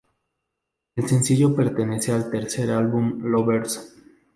El 0.95 1.07
sencillo 1.07 1.55
pertenece 1.55 2.11
al 2.11 2.31
tercer 2.31 2.71
álbum 2.71 3.21
"Lovers". 3.23 3.95